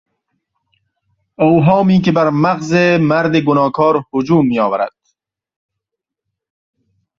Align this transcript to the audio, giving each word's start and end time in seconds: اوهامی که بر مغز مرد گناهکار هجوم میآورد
اوهامی 1.43 2.01
که 2.01 2.11
بر 2.11 2.29
مغز 2.29 2.73
مرد 3.01 3.35
گناهکار 3.35 4.03
هجوم 4.13 4.47
میآورد 4.47 4.91